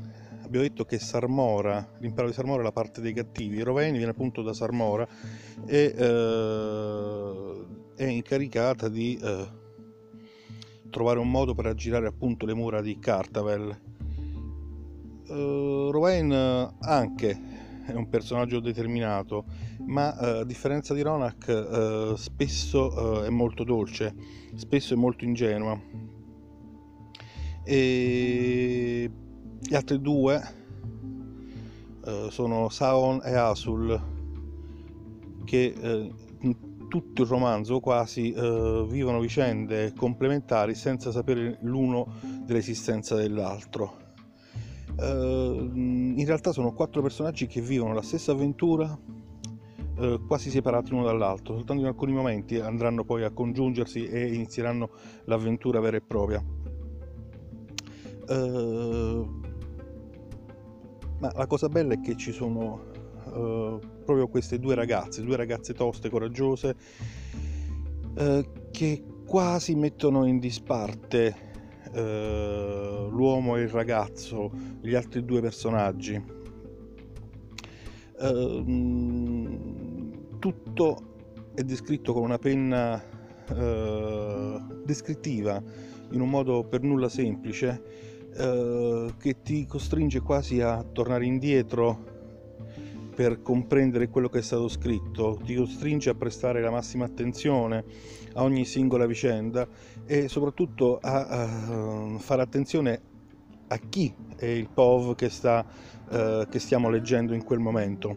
abbiamo 0.43 0.67
detto 0.67 0.85
che 0.87 0.99
Sarmora, 0.99 1.87
l'impero 1.99 2.29
di 2.29 2.33
Sarmora 2.33 2.63
è 2.63 2.65
la 2.65 2.73
parte 2.73 3.03
dei 3.03 3.13
cattivi, 3.13 3.61
Roveni 3.61 3.99
viene 3.99 4.13
appunto 4.13 4.41
da 4.41 4.55
Sarmora 4.55 5.07
e 5.67 5.95
eh, 5.95 7.67
è 7.95 8.05
incaricata 8.05 8.89
di 8.89 9.19
eh, 9.23 9.47
trovare 10.89 11.19
un 11.19 11.31
modo 11.31 11.55
per 11.55 11.67
aggirare 11.67 12.07
appunto 12.07 12.47
le 12.47 12.55
mura 12.55 12.81
di 12.81 12.99
Cartavel. 12.99 13.81
Eh, 15.29 15.89
Rovain 15.91 16.33
anche 16.81 17.57
è 17.85 17.93
un 17.93 18.09
personaggio 18.09 18.61
determinato, 18.61 19.45
ma 19.87 20.19
eh, 20.19 20.41
a 20.41 20.45
differenza 20.45 20.95
di 20.95 21.03
Ronak 21.03 21.49
eh, 21.49 22.15
spesso 22.17 23.23
eh, 23.23 23.27
è 23.27 23.31
molto 23.31 23.63
dolce, 23.63 24.15
spesso 24.55 24.95
è 24.95 24.97
molto 24.97 25.25
ingenua 25.25 26.17
e 27.69 29.11
gli 29.61 29.75
altri 29.75 30.01
due 30.01 30.43
eh, 32.03 32.29
sono 32.31 32.71
Saon 32.71 33.21
e 33.23 33.35
Asul 33.35 34.03
che 35.45 35.75
eh, 35.79 36.13
in 36.41 36.89
tutto 36.89 37.23
il 37.23 37.29
romanzo 37.29 37.81
quasi 37.81 38.33
eh, 38.33 38.87
vivono 38.89 39.21
vicende 39.21 39.93
complementari 39.95 40.75
senza 40.75 41.13
sapere 41.13 41.59
l'uno 41.61 42.07
dell'esistenza 42.47 43.15
dell'altro. 43.17 43.97
Eh, 44.99 45.71
in 45.75 46.25
realtà 46.25 46.53
sono 46.53 46.73
quattro 46.73 47.03
personaggi 47.03 47.47
che 47.47 47.61
vivono 47.61 47.93
la 47.93 48.01
stessa 48.01 48.33
avventura 48.33 48.99
eh, 49.99 50.21
quasi 50.27 50.49
separati 50.49 50.93
l'uno 50.93 51.05
dall'altro, 51.05 51.57
soltanto 51.57 51.83
in 51.83 51.89
alcuni 51.89 52.13
momenti 52.13 52.59
andranno 52.59 53.05
poi 53.05 53.25
a 53.25 53.31
congiungersi 53.31 54.07
e 54.07 54.33
inizieranno 54.33 54.89
l'avventura 55.25 55.81
vera 55.81 55.99
e 55.99 56.01
propria. 56.01 56.43
Uh, 58.29 59.27
ma 61.19 61.33
la 61.35 61.47
cosa 61.47 61.69
bella 61.69 61.95
è 61.95 62.01
che 62.01 62.17
ci 62.17 62.31
sono 62.31 62.91
uh, 63.25 63.81
proprio 64.05 64.29
queste 64.29 64.59
due 64.59 64.75
ragazze, 64.75 65.23
due 65.23 65.37
ragazze 65.37 65.73
toste, 65.73 66.11
coraggiose, 66.11 66.77
uh, 68.17 68.45
che 68.71 69.05
quasi 69.27 69.75
mettono 69.75 70.27
in 70.27 70.39
disparte 70.39 71.47
eh, 71.93 73.07
l'uomo 73.11 73.57
e 73.57 73.63
il 73.63 73.69
ragazzo, 73.69 74.51
gli 74.81 74.95
altri 74.95 75.25
due 75.25 75.41
personaggi. 75.41 76.23
Eh, 78.21 78.65
tutto 80.39 80.99
è 81.55 81.63
descritto 81.63 82.13
con 82.13 82.23
una 82.23 82.39
penna 82.39 83.17
descrittiva 84.85 85.63
in 86.11 86.21
un 86.21 86.29
modo 86.29 86.65
per 86.65 86.83
nulla 86.83 87.09
semplice 87.09 87.83
eh, 88.39 89.15
che 89.19 89.43
ti 89.43 89.67
costringe 89.67 90.21
quasi 90.21 90.61
a 90.61 90.85
tornare 90.85 91.27
indietro 91.27 92.17
per 93.15 93.43
comprendere 93.43 94.09
quello 94.09 94.29
che 94.29 94.39
è 94.39 94.43
stato 94.43 94.69
scritto, 94.69 95.41
ti 95.45 95.57
costringe 95.57 96.11
a 96.11 96.15
prestare 96.15 96.61
la 96.61 96.71
massima 96.71 97.05
attenzione 97.05 97.85
a 98.35 98.45
ogni 98.45 98.65
singola 98.65 99.07
vicenda 99.07 99.67
e 100.07 100.29
soprattutto 100.29 100.99
a, 101.03 101.27
a 101.27 102.19
fare 102.19 102.43
attenzione 102.43 103.01
a 103.67 103.77
chi 103.79 104.15
è 104.37 104.47
il 104.47 104.69
POV 104.73 105.17
che, 105.17 105.29
sta, 105.31 105.67
eh, 106.09 106.47
che 106.49 106.59
stiamo 106.61 106.91
leggendo 106.91 107.35
in 107.35 107.43
quel 107.43 107.59
momento. 107.59 108.17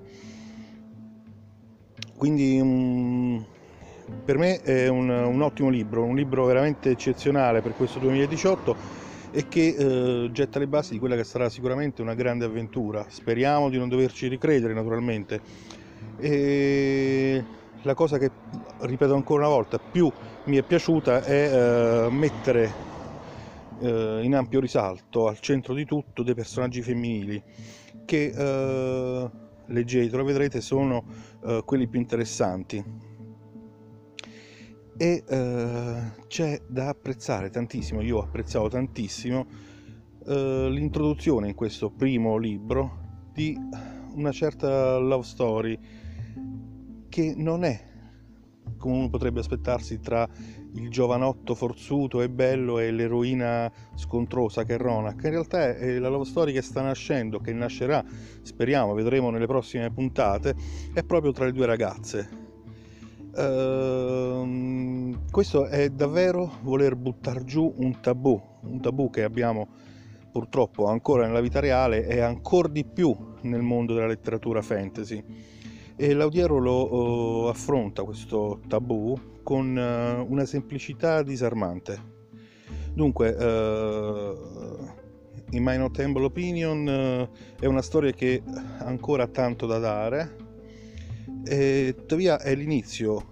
Quindi 2.15 2.59
um, 2.59 3.43
per 4.23 4.37
me 4.37 4.61
è 4.61 4.87
un, 4.87 5.09
un, 5.09 5.41
ottimo 5.41 5.69
libro, 5.69 6.03
un 6.03 6.15
libro 6.15 6.45
veramente 6.45 6.91
eccezionale 6.91 7.61
per 7.61 7.73
questo 7.73 7.97
2018 7.97 9.09
e 9.31 9.47
che 9.47 9.75
eh, 9.77 10.29
getta 10.31 10.59
le 10.59 10.67
basi 10.67 10.91
di 10.93 10.99
quella 10.99 11.15
che 11.15 11.23
sarà 11.23 11.49
sicuramente 11.49 12.01
una 12.01 12.13
grande 12.13 12.45
avventura. 12.45 13.05
Speriamo 13.07 13.69
di 13.69 13.77
non 13.77 13.89
doverci 13.89 14.27
ricredere 14.27 14.73
naturalmente. 14.73 15.41
E 16.17 17.43
la 17.83 17.93
cosa 17.93 18.17
che, 18.17 18.29
ripeto 18.81 19.13
ancora 19.13 19.45
una 19.45 19.55
volta, 19.55 19.79
più 19.79 20.11
mi 20.45 20.57
è 20.57 20.63
piaciuta 20.63 21.23
è 21.23 22.05
eh, 22.05 22.11
mettere 22.11 22.73
eh, 23.79 24.19
in 24.21 24.35
ampio 24.35 24.59
risalto 24.59 25.27
al 25.27 25.39
centro 25.39 25.73
di 25.73 25.85
tutto 25.85 26.23
dei 26.23 26.35
personaggi 26.35 26.81
femminili 26.81 27.41
che 28.05 28.33
eh, 28.35 29.29
leggetelo, 29.67 30.23
vedrete, 30.23 30.61
sono 30.61 31.03
eh, 31.45 31.61
quelli 31.65 31.87
più 31.87 31.99
interessanti 31.99 33.09
e 35.01 35.23
eh, 35.27 36.11
c'è 36.27 36.61
da 36.67 36.89
apprezzare 36.89 37.49
tantissimo, 37.49 38.01
io 38.01 38.17
ho 38.17 38.21
apprezzato 38.21 38.69
tantissimo 38.69 39.47
eh, 40.27 40.67
l'introduzione 40.69 41.47
in 41.47 41.55
questo 41.55 41.89
primo 41.89 42.37
libro 42.37 42.99
di 43.33 43.57
una 44.13 44.31
certa 44.31 44.99
love 44.99 45.23
story 45.25 45.79
che 47.09 47.33
non 47.35 47.63
è 47.63 47.89
come 48.77 48.95
uno 48.95 49.09
potrebbe 49.09 49.39
aspettarsi 49.39 49.99
tra 49.99 50.27
il 50.73 50.89
giovanotto 50.91 51.55
forzuto 51.55 52.21
e 52.21 52.29
bello 52.29 52.77
e 52.77 52.91
l'eroina 52.91 53.71
scontrosa 53.95 54.63
che 54.63 54.75
è 54.75 54.77
Ronak. 54.77 55.23
In 55.23 55.29
realtà 55.31 55.75
è 55.75 55.97
la 55.97 56.09
love 56.09 56.25
story 56.25 56.53
che 56.53 56.61
sta 56.61 56.81
nascendo, 56.81 57.39
che 57.39 57.53
nascerà, 57.53 58.03
speriamo, 58.41 58.93
vedremo 58.93 59.31
nelle 59.31 59.47
prossime 59.47 59.91
puntate, 59.91 60.55
è 60.93 61.03
proprio 61.03 61.31
tra 61.31 61.45
le 61.45 61.51
due 61.51 61.65
ragazze, 61.65 62.40
Uh, 63.33 65.15
questo 65.31 65.65
è 65.67 65.89
davvero 65.89 66.57
voler 66.63 66.97
buttare 66.97 67.45
giù 67.45 67.73
un 67.77 68.01
tabù, 68.01 68.39
un 68.63 68.81
tabù 68.81 69.09
che 69.09 69.23
abbiamo 69.23 69.69
purtroppo 70.29 70.87
ancora 70.87 71.25
nella 71.25 71.39
vita 71.39 71.61
reale 71.61 72.05
e 72.07 72.19
ancora 72.19 72.67
di 72.67 72.83
più 72.83 73.15
nel 73.41 73.61
mondo 73.61 73.93
della 73.93 74.07
letteratura 74.07 74.61
fantasy. 74.61 75.23
E 75.95 76.13
Laudiero 76.13 76.57
lo 76.57 77.43
uh, 77.43 77.47
affronta 77.47 78.03
questo 78.03 78.59
tabù 78.67 79.17
con 79.43 79.77
uh, 79.77 80.29
una 80.29 80.45
semplicità 80.45 81.23
disarmante. 81.23 82.09
Dunque, 82.93 83.29
in 85.51 85.63
My 85.63 85.77
Not 85.77 85.97
Humble 85.97 86.25
Opinion 86.25 87.29
è 87.57 87.65
una 87.65 87.81
storia 87.81 88.11
che 88.11 88.43
ha 88.45 88.83
ancora 88.83 89.27
tanto 89.27 89.65
da 89.65 89.77
dare, 89.77 90.35
e 91.45 91.93
tuttavia 91.97 92.39
è 92.39 92.53
l'inizio 92.53 93.30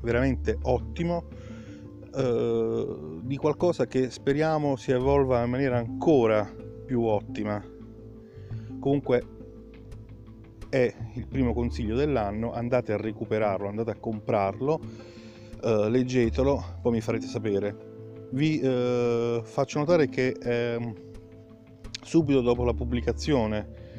veramente 0.00 0.58
ottimo 0.62 1.24
eh, 2.14 3.18
di 3.22 3.36
qualcosa 3.36 3.86
che 3.86 4.10
speriamo 4.10 4.76
si 4.76 4.90
evolva 4.90 5.42
in 5.42 5.50
maniera 5.50 5.78
ancora 5.78 6.50
più 6.84 7.02
ottima. 7.02 7.62
Comunque 8.78 9.24
è 10.68 10.92
il 11.14 11.26
primo 11.26 11.52
consiglio 11.52 11.96
dell'anno, 11.96 12.52
andate 12.52 12.92
a 12.92 12.96
recuperarlo, 12.96 13.68
andate 13.68 13.90
a 13.90 13.96
comprarlo, 13.96 14.80
eh, 15.62 15.88
leggetelo, 15.90 16.78
poi 16.80 16.92
mi 16.92 17.00
farete 17.00 17.26
sapere. 17.26 17.88
Vi 18.32 18.60
eh, 18.60 19.40
faccio 19.42 19.78
notare 19.80 20.08
che 20.08 20.36
ehm, 20.40 20.94
subito 22.02 22.40
dopo 22.40 22.64
la 22.64 22.72
pubblicazione 22.72 23.89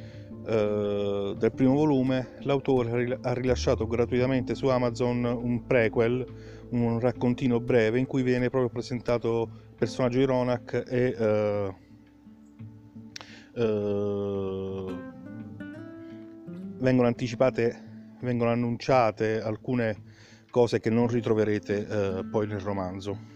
eh, 0.45 1.35
del 1.37 1.51
primo 1.51 1.73
volume, 1.73 2.37
l'autore 2.41 3.19
ha 3.21 3.33
rilasciato 3.33 3.87
gratuitamente 3.87 4.55
su 4.55 4.67
Amazon 4.67 5.23
un 5.23 5.65
prequel, 5.65 6.25
un 6.69 6.99
raccontino 6.99 7.59
breve 7.59 7.99
in 7.99 8.05
cui 8.05 8.23
viene 8.23 8.49
proprio 8.49 8.69
presentato 8.69 9.49
il 9.69 9.75
personaggio 9.77 10.17
di 10.17 10.25
Ronak 10.25 10.83
e 10.87 11.73
uh, 13.55 13.61
uh, 13.61 14.91
vengono 16.79 17.07
anticipate, 17.07 18.15
vengono 18.21 18.51
annunciate 18.51 19.41
alcune 19.41 20.03
cose 20.49 20.79
che 20.79 20.89
non 20.89 21.07
ritroverete 21.07 22.25
poi 22.29 22.45
nel 22.47 22.59
romanzo. 22.59 23.30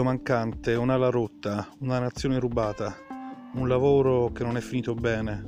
Occhio 0.00 0.04
mancante, 0.04 0.74
un'ala 0.74 1.10
rotta, 1.10 1.68
una 1.80 1.98
nazione 1.98 2.38
rubata, 2.38 2.96
un 3.54 3.68
lavoro 3.68 4.30
che 4.32 4.42
non 4.42 4.56
è 4.56 4.60
finito 4.60 4.94
bene. 4.94 5.42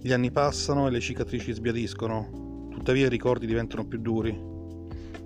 Gli 0.00 0.12
anni 0.12 0.32
passano 0.32 0.88
e 0.88 0.90
le 0.90 0.98
cicatrici 0.98 1.52
sbiadiscono, 1.52 2.68
tuttavia 2.70 3.06
i 3.06 3.08
ricordi 3.08 3.46
diventano 3.46 3.86
più 3.86 3.98
duri. 4.00 4.36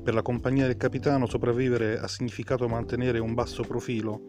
Per 0.03 0.13
la 0.13 0.21
compagnia 0.21 0.67
del 0.67 0.77
capitano 0.77 1.27
sopravvivere 1.27 1.99
ha 1.99 2.09
significato 2.09 2.69
mantenere 2.69 3.21
un 3.21 3.33
basso 3.33 3.63
profilo, 3.63 4.21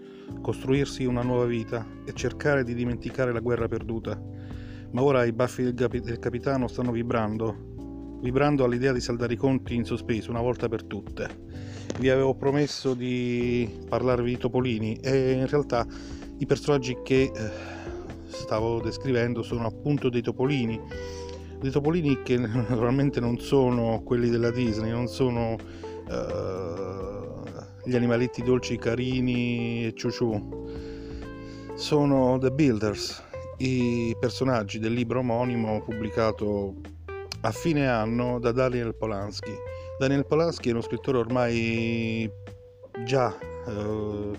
costruirsi 0.41 1.03
una 1.03 1.21
nuova 1.21 1.45
vita 1.45 1.85
e 2.05 2.13
cercare 2.13 2.63
di 2.63 2.73
dimenticare 2.73 3.33
la 3.33 3.39
guerra 3.39 3.67
perduta. 3.67 4.17
Ma 4.91 5.03
ora 5.03 5.25
i 5.25 5.33
baffi 5.33 5.63
del, 5.63 5.73
capi- 5.73 5.99
del 5.99 6.19
capitano 6.19 6.67
stanno 6.67 6.91
vibrando, 6.91 7.68
vibrando 8.21 8.63
all'idea 8.63 8.91
di 8.91 9.01
saldare 9.01 9.33
i 9.33 9.37
conti 9.37 9.75
in 9.75 9.85
sospeso 9.85 10.29
una 10.29 10.41
volta 10.41 10.67
per 10.67 10.83
tutte 10.83 11.47
vi 11.99 12.09
avevo 12.09 12.33
promesso 12.33 12.93
di 12.93 13.69
parlarvi 13.87 14.31
di 14.31 14.37
Topolini 14.37 14.95
e 15.01 15.31
in 15.33 15.47
realtà 15.47 15.85
i 16.37 16.45
personaggi 16.45 16.97
che 17.03 17.23
eh, 17.23 17.49
stavo 18.27 18.79
descrivendo 18.79 19.43
sono 19.43 19.65
appunto 19.65 20.09
dei 20.09 20.21
Topolini. 20.21 20.79
Dei 21.59 21.71
Topolini 21.71 22.21
che 22.23 22.37
naturalmente 22.39 23.19
non 23.19 23.37
sono 23.39 24.01
quelli 24.03 24.29
della 24.29 24.51
Disney, 24.51 24.91
non 24.91 25.07
sono 25.07 25.57
uh, 26.07 27.43
gli 27.83 27.95
animaletti 27.95 28.43
dolci, 28.43 28.77
carini 28.77 29.87
e 29.87 29.93
ciuciù. 29.93 30.67
Sono 31.75 32.37
The 32.37 32.51
Builders, 32.51 33.23
i 33.57 34.15
personaggi 34.17 34.79
del 34.79 34.93
libro 34.93 35.19
omonimo 35.19 35.81
pubblicato 35.81 36.75
a 37.41 37.51
fine 37.51 37.87
anno 37.87 38.39
da 38.39 38.51
Daniel 38.51 38.95
Polanski. 38.95 39.51
Daniel 39.97 40.25
Polanski 40.25 40.69
è 40.69 40.71
uno 40.71 40.81
scrittore 40.81 41.17
ormai 41.17 42.29
già 43.05 43.33
eh, 43.39 44.31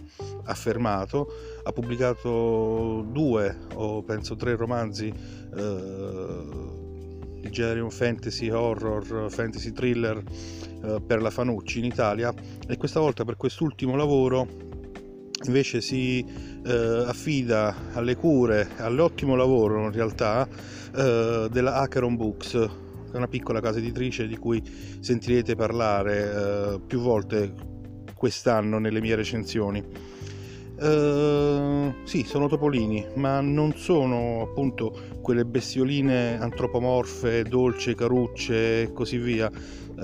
affermato, 0.44 1.32
ha 1.62 1.72
pubblicato 1.72 3.04
due 3.10 3.56
o 3.74 4.02
penso 4.02 4.36
tre 4.36 4.54
romanzi 4.54 5.06
eh, 5.08 6.44
di 7.40 7.50
genere 7.50 7.88
fantasy, 7.90 8.50
horror, 8.50 9.30
fantasy 9.30 9.72
thriller 9.72 10.22
eh, 10.82 11.00
per 11.06 11.22
la 11.22 11.30
Fanucci 11.30 11.78
in 11.78 11.86
Italia. 11.86 12.32
E 12.68 12.76
questa 12.76 13.00
volta 13.00 13.24
per 13.24 13.36
quest'ultimo 13.36 13.96
lavoro 13.96 14.68
invece 15.44 15.80
si 15.80 16.22
eh, 16.66 17.04
affida 17.06 17.74
alle 17.94 18.14
cure, 18.14 18.68
all'ottimo 18.76 19.34
lavoro 19.36 19.84
in 19.84 19.92
realtà 19.92 20.46
eh, 20.94 21.48
della 21.50 21.76
Acheron 21.76 22.16
Books 22.16 22.88
è 23.12 23.16
una 23.16 23.28
piccola 23.28 23.60
casa 23.60 23.78
editrice 23.78 24.26
di 24.26 24.36
cui 24.36 24.62
sentirete 25.00 25.54
parlare 25.54 26.74
eh, 26.74 26.80
più 26.86 27.00
volte 27.00 27.54
quest'anno 28.14 28.78
nelle 28.78 29.00
mie 29.00 29.14
recensioni. 29.14 30.08
Uh, 30.80 31.92
sì, 32.04 32.24
sono 32.24 32.48
topolini, 32.48 33.06
ma 33.16 33.42
non 33.42 33.74
sono 33.76 34.40
appunto 34.40 34.98
quelle 35.20 35.44
bestioline 35.44 36.40
antropomorfe, 36.40 37.42
dolci, 37.42 37.94
carucce 37.94 38.82
e 38.82 38.92
così 38.94 39.18
via. 39.18 39.50
Uh, 39.50 39.98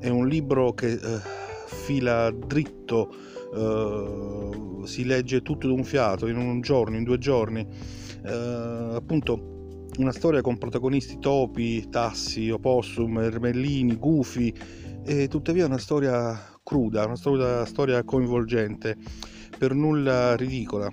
è 0.00 0.08
un 0.08 0.26
libro 0.26 0.72
che 0.72 0.98
uh, 1.00 1.20
fila 1.66 2.32
dritto, 2.32 3.14
si 4.84 5.04
legge 5.04 5.42
tutto 5.42 5.68
d'un 5.68 5.84
fiato, 5.84 6.26
in 6.26 6.36
un 6.36 6.60
giorno, 6.60 6.96
in 6.96 7.04
due 7.04 7.18
giorni. 7.18 7.64
Appunto 8.22 9.59
una 10.00 10.12
storia 10.12 10.40
con 10.40 10.58
protagonisti 10.58 11.18
topi, 11.18 11.88
tassi, 11.90 12.50
opossum, 12.50 13.18
ermellini, 13.18 13.96
gufi, 13.96 14.52
e 15.04 15.28
tuttavia 15.28 15.66
una 15.66 15.78
storia 15.78 16.38
cruda, 16.62 17.04
una 17.04 17.16
storia, 17.16 17.64
storia 17.66 18.02
coinvolgente, 18.02 18.96
per 19.58 19.74
nulla 19.74 20.34
ridicola. 20.36 20.90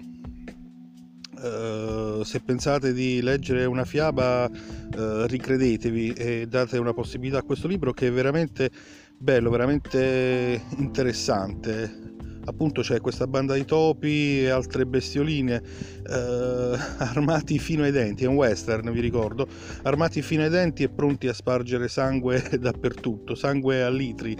Uh, 1.40 2.24
se 2.24 2.40
pensate 2.42 2.94
di 2.94 3.22
leggere 3.22 3.66
una 3.66 3.86
fiaba, 3.86 4.46
uh, 4.46 5.26
ricredetevi 5.26 6.14
e 6.14 6.48
date 6.48 6.80
una 6.80 6.94
possibilità 6.94 7.40
a 7.40 7.44
questo 7.44 7.68
libro 7.68 7.94
che 7.94 8.08
è 8.08 8.12
veramente 8.12 8.72
bello, 9.18 9.50
veramente 9.50 10.64
interessante. 10.78 12.17
Appunto 12.50 12.82
c'è 12.82 13.02
questa 13.02 13.28
banda 13.28 13.54
di 13.56 13.66
topi 13.66 14.42
e 14.42 14.50
altre 14.50 14.86
bestioline 14.86 15.62
uh, 16.08 16.78
armati 16.98 17.60
fino 17.60 17.84
ai 17.84 17.92
denti, 17.92 18.24
è 18.24 18.28
un 18.28 18.36
western 18.36 18.92
vi 18.92 19.02
ricordo, 19.02 19.48
armati 19.84 20.22
fino 20.22 20.44
ai 20.44 20.50
denti 20.50 20.84
e 20.84 20.90
pronti 20.90 21.28
a 21.28 21.34
spargere 21.34 21.88
sangue 21.88 22.42
dappertutto, 22.60 23.36
sangue 23.36 23.84
a 23.84 23.90
litri, 23.90 24.36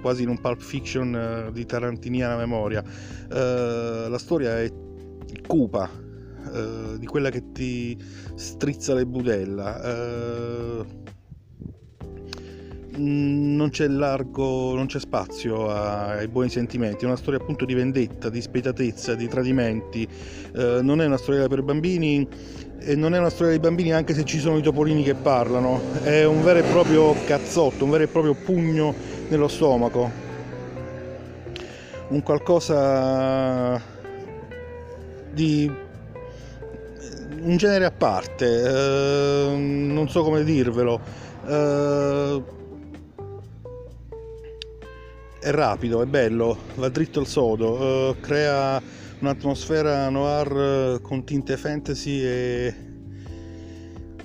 quasi 0.00 0.22
in 0.22 0.28
un 0.28 0.40
pulp 0.40 0.60
fiction 0.60 1.50
di 1.52 1.66
tarantiniana 1.66 2.36
memoria. 2.36 2.82
la 3.28 4.18
storia 4.18 4.60
è 4.60 4.70
cupa, 5.46 5.90
eh, 6.52 6.98
di 6.98 7.06
quella 7.06 7.30
che 7.30 7.52
ti 7.52 7.96
strizza 8.34 8.94
le 8.94 9.06
budella. 9.06 9.80
Non 12.96 13.70
c'è 13.70 13.88
largo, 13.88 14.74
non 14.74 14.86
c'è 14.86 15.00
spazio 15.00 15.68
ai 15.68 16.28
buoni 16.28 16.48
sentimenti, 16.48 17.04
è 17.04 17.08
una 17.08 17.16
storia 17.16 17.40
appunto 17.40 17.64
di 17.64 17.74
vendetta, 17.74 18.28
di 18.28 18.40
spietatezza, 18.40 19.16
di 19.16 19.26
tradimenti, 19.26 20.06
eh, 20.54 20.78
non 20.80 21.00
è 21.00 21.06
una 21.06 21.16
storia 21.16 21.48
per 21.48 21.62
bambini 21.62 22.24
e 22.78 22.94
non 22.94 23.12
è 23.14 23.18
una 23.18 23.30
storia 23.30 23.50
dei 23.50 23.58
bambini 23.58 23.92
anche 23.92 24.14
se 24.14 24.24
ci 24.24 24.38
sono 24.38 24.58
i 24.58 24.62
topolini 24.62 25.02
che 25.02 25.14
parlano, 25.14 25.80
è 26.04 26.24
un 26.24 26.44
vero 26.44 26.60
e 26.60 26.62
proprio 26.62 27.16
cazzotto, 27.26 27.84
un 27.84 27.90
vero 27.90 28.04
e 28.04 28.06
proprio 28.06 28.34
pugno 28.34 28.94
nello 29.28 29.48
stomaco, 29.48 30.10
un 32.10 32.22
qualcosa 32.22 33.82
di 35.32 35.68
un 37.42 37.56
genere 37.56 37.86
a 37.86 37.90
parte, 37.90 38.46
eh, 38.46 39.56
non 39.56 40.08
so 40.08 40.22
come 40.22 40.44
dirvelo. 40.44 41.00
Eh, 41.44 42.62
è 45.44 45.50
rapido, 45.50 46.00
è 46.00 46.06
bello, 46.06 46.56
va 46.76 46.88
dritto 46.88 47.20
al 47.20 47.26
sodo, 47.26 48.12
eh, 48.12 48.20
crea 48.20 48.80
un'atmosfera 49.18 50.08
noir 50.08 51.02
con 51.02 51.22
tinte 51.22 51.58
fantasy 51.58 52.22
e 52.22 52.74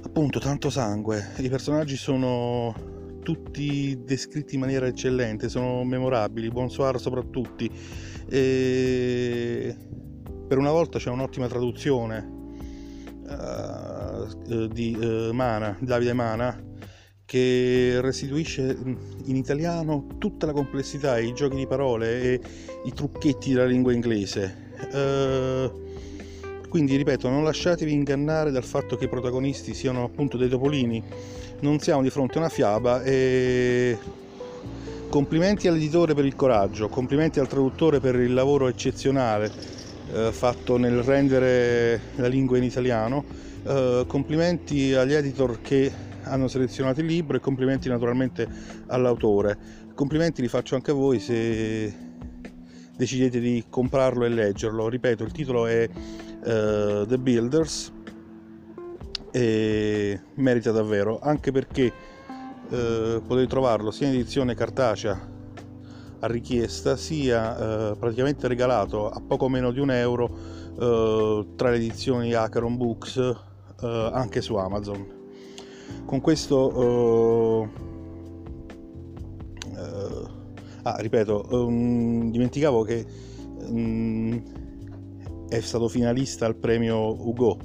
appunto 0.01 0.39
tanto 0.39 0.69
sangue. 0.69 1.31
I 1.39 1.49
personaggi 1.49 1.97
sono 1.97 2.73
tutti 3.21 3.99
descritti 4.01 4.53
in 4.53 4.61
maniera 4.61 4.87
eccellente, 4.87 5.49
sono 5.49 5.83
memorabili, 5.83 6.47
Bonsoir 6.47 6.97
soprattutto. 7.01 7.65
E 8.29 9.75
per 10.47 10.57
una 10.57 10.71
volta 10.71 10.99
c'è 10.99 11.09
un'ottima 11.09 11.49
traduzione 11.49 12.29
uh, 13.27 14.67
di 14.67 14.97
uh, 14.97 15.33
Mana, 15.33 15.75
Davide 15.81 16.13
Mana, 16.13 16.68
che 17.29 17.99
restituisce 18.01 18.75
in 19.25 19.35
italiano 19.35 20.07
tutta 20.17 20.47
la 20.47 20.51
complessità, 20.51 21.19
i 21.19 21.31
giochi 21.35 21.57
di 21.57 21.67
parole 21.67 22.21
e 22.23 22.41
i 22.85 22.91
trucchetti 22.91 23.53
della 23.53 23.67
lingua 23.67 23.93
inglese. 23.93 24.71
Uh, 24.91 26.67
quindi 26.69 26.95
ripeto, 26.95 27.29
non 27.29 27.43
lasciatevi 27.43 27.93
ingannare 27.93 28.49
dal 28.49 28.63
fatto 28.63 28.97
che 28.97 29.05
i 29.05 29.09
protagonisti 29.09 29.75
siano 29.75 30.05
appunto 30.05 30.37
dei 30.37 30.49
topolini, 30.49 31.03
non 31.59 31.77
siamo 31.77 32.01
di 32.01 32.09
fronte 32.09 32.39
a 32.39 32.41
una 32.41 32.49
fiaba 32.49 33.03
e 33.03 33.95
complimenti 35.09 35.67
all'editore 35.67 36.15
per 36.15 36.25
il 36.25 36.35
coraggio, 36.35 36.89
complimenti 36.89 37.39
al 37.39 37.47
traduttore 37.47 37.99
per 37.99 38.15
il 38.15 38.33
lavoro 38.33 38.67
eccezionale 38.67 39.51
eh, 40.11 40.31
fatto 40.31 40.77
nel 40.77 41.03
rendere 41.03 42.01
la 42.15 42.27
lingua 42.27 42.57
in 42.57 42.63
italiano. 42.63 43.23
Eh, 43.67 44.05
complimenti 44.07 44.95
agli 44.95 45.13
editor 45.13 45.61
che 45.61 46.07
hanno 46.23 46.47
selezionato 46.47 46.99
il 46.99 47.05
libro 47.05 47.37
e 47.37 47.39
complimenti 47.39 47.89
naturalmente 47.89 48.47
all'autore. 48.87 49.57
Complimenti 49.93 50.41
li 50.41 50.47
faccio 50.47 50.75
anche 50.75 50.91
a 50.91 50.93
voi 50.93 51.19
se 51.19 51.93
decidete 52.95 53.39
di 53.39 53.65
comprarlo 53.69 54.25
e 54.25 54.29
leggerlo. 54.29 54.89
Ripeto, 54.89 55.23
il 55.23 55.31
titolo 55.31 55.65
è 55.65 55.87
uh, 55.89 57.05
The 57.05 57.17
Builders 57.17 57.93
e 59.31 60.19
merita 60.35 60.71
davvero, 60.71 61.19
anche 61.21 61.51
perché 61.51 61.91
uh, 62.67 63.21
potete 63.25 63.47
trovarlo 63.47 63.91
sia 63.91 64.07
in 64.07 64.13
edizione 64.13 64.55
cartacea 64.55 65.37
a 66.21 66.27
richiesta 66.27 66.97
sia 66.97 67.91
eh, 67.91 67.95
praticamente 67.97 68.49
regalato 68.49 69.09
a 69.09 69.21
poco 69.25 69.47
meno 69.47 69.71
di 69.71 69.79
un 69.79 69.89
euro 69.89 70.57
tra 71.55 71.69
le 71.69 71.75
edizioni 71.75 72.33
Acheron 72.33 72.75
Books 72.75 73.35
anche 73.81 74.41
su 74.41 74.55
Amazon. 74.55 75.18
Con 76.05 76.21
questo 76.21 77.63
eh, 77.65 77.89
eh, 79.75 80.27
ah, 80.83 80.95
ripeto, 80.99 81.47
um, 81.51 82.31
dimenticavo 82.31 82.83
che 82.83 83.05
um, 83.67 84.41
è 85.47 85.59
stato 85.59 85.87
finalista 85.87 86.45
al 86.45 86.55
premio 86.55 87.11
Hugo. 87.11 87.57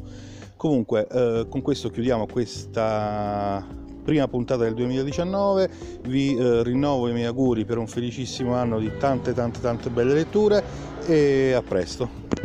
Comunque, 0.56 1.06
eh, 1.06 1.46
con 1.48 1.60
questo 1.60 1.90
chiudiamo 1.90 2.26
questa 2.26 3.66
prima 4.02 4.28
puntata 4.28 4.64
del 4.64 4.74
2019, 4.74 5.70
vi 6.08 6.36
eh, 6.36 6.62
rinnovo 6.62 7.08
i 7.08 7.12
miei 7.12 7.26
auguri 7.26 7.64
per 7.64 7.78
un 7.78 7.86
felicissimo 7.86 8.54
anno 8.54 8.78
di 8.78 8.90
tante 8.98 9.32
tante 9.32 9.60
tante 9.60 9.90
belle 9.90 10.14
letture 10.14 10.62
e 11.06 11.52
a 11.52 11.62
presto. 11.62 12.43